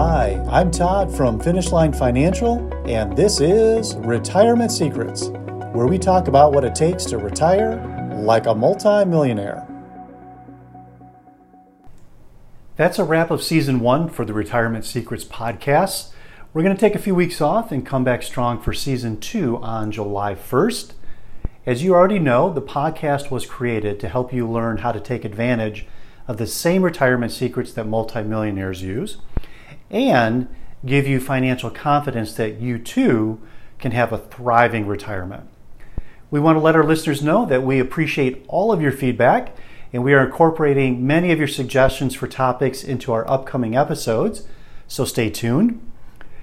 [0.00, 5.30] Hi, I'm Todd from Finish Line Financial, and this is Retirement Secrets,
[5.72, 9.66] where we talk about what it takes to retire like a multimillionaire.
[12.76, 16.12] That's a wrap of season one for the Retirement Secrets podcast.
[16.54, 19.56] We're going to take a few weeks off and come back strong for season two
[19.56, 20.92] on July 1st.
[21.66, 25.24] As you already know, the podcast was created to help you learn how to take
[25.24, 25.88] advantage
[26.28, 29.16] of the same retirement secrets that multimillionaires use
[29.90, 30.48] and
[30.84, 33.40] give you financial confidence that you too
[33.78, 35.48] can have a thriving retirement.
[36.30, 39.56] We want to let our listeners know that we appreciate all of your feedback
[39.92, 44.46] and we are incorporating many of your suggestions for topics into our upcoming episodes,
[44.86, 45.80] so stay tuned.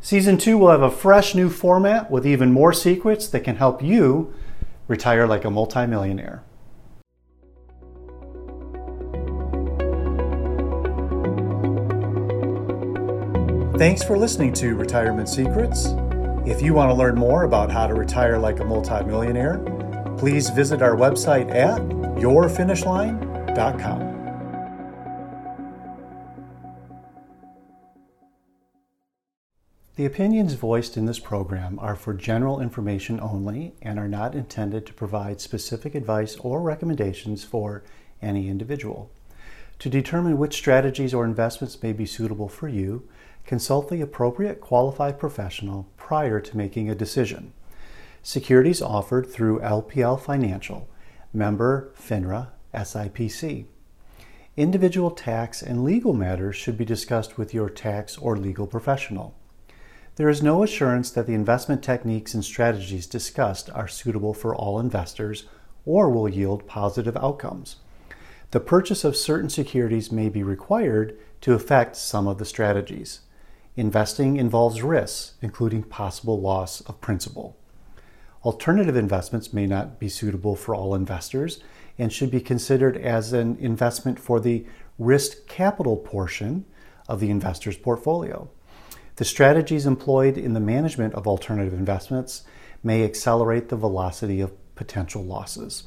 [0.00, 3.82] Season 2 will have a fresh new format with even more secrets that can help
[3.82, 4.34] you
[4.88, 6.42] retire like a multimillionaire.
[13.78, 15.94] Thanks for listening to Retirement Secrets.
[16.44, 19.58] If you want to learn more about how to retire like a multimillionaire,
[20.18, 21.80] please visit our website at
[22.18, 24.00] yourfinishline.com.
[29.94, 34.86] The opinions voiced in this program are for general information only and are not intended
[34.86, 37.84] to provide specific advice or recommendations for
[38.20, 39.12] any individual.
[39.78, 43.08] To determine which strategies or investments may be suitable for you,
[43.48, 47.50] consult the appropriate qualified professional prior to making a decision.
[48.22, 50.86] Securities offered through LPL Financial,
[51.32, 53.64] member FINRA SIPC.
[54.58, 59.34] Individual tax and legal matters should be discussed with your tax or legal professional.
[60.16, 64.78] There is no assurance that the investment techniques and strategies discussed are suitable for all
[64.78, 65.46] investors
[65.86, 67.76] or will yield positive outcomes.
[68.50, 73.20] The purchase of certain securities may be required to affect some of the strategies.
[73.78, 77.56] Investing involves risks, including possible loss of principal.
[78.42, 81.62] Alternative investments may not be suitable for all investors
[81.96, 84.66] and should be considered as an investment for the
[84.98, 86.64] risk capital portion
[87.06, 88.50] of the investor's portfolio.
[89.14, 92.42] The strategies employed in the management of alternative investments
[92.82, 95.84] may accelerate the velocity of potential losses.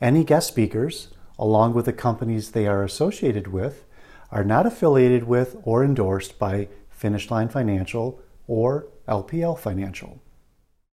[0.00, 1.08] Any guest speakers,
[1.38, 3.84] along with the companies they are associated with,
[4.30, 6.68] are not affiliated with or endorsed by
[7.02, 10.21] Finish Line Financial, or LPL Financial.